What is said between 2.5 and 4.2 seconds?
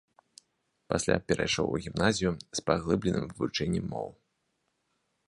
з паглыбленым вывучэннем моў.